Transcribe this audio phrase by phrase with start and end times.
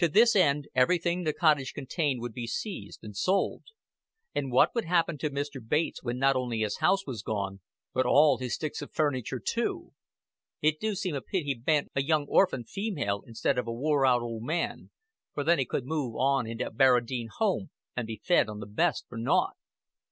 [0.00, 3.62] To this end everything the cottage contained would be seized and sold.
[4.34, 5.60] And what would happen to Mr.
[5.64, 7.60] Bates when not only his house was gone,
[7.94, 9.92] but all his sticks of furniture too?
[10.62, 14.04] "It do seem a pity he ben't a young orphan female instead of a wore
[14.04, 14.90] out old man,
[15.32, 19.06] for then he cud move on into Barradine Home and be fed on the best
[19.08, 19.54] for naught."